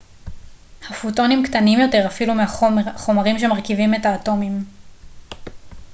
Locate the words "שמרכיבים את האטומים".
3.39-4.63